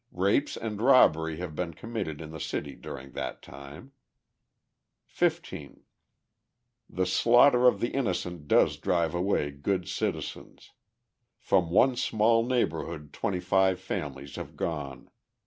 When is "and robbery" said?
0.57-1.37